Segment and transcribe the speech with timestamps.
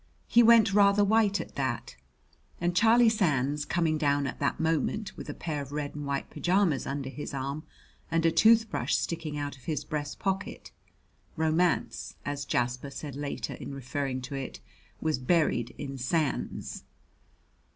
[0.27, 1.95] He went rather white at that,
[2.59, 6.31] and Charlie Sands coming down at that moment with a pair of red and white
[6.31, 7.61] pajamas under his arm
[8.09, 10.71] and a toothbrush sticking out of his breast pocket,
[11.35, 14.59] romance, as Jasper said later in referring to it,
[15.01, 16.83] "was buried in Sands."